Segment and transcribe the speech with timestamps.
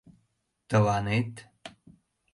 [0.69, 1.33] Тыланет?..